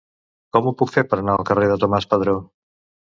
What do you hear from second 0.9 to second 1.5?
fer per anar al